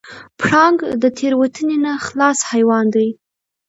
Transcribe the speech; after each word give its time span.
پړانګ 0.39 0.77
د 1.01 1.03
تېروتنې 1.17 1.77
نه 1.85 1.91
خلاص 2.07 2.39
حیوان 2.51 2.85
دی. 2.95 3.07